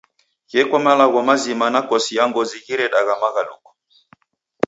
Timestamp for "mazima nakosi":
1.29-2.11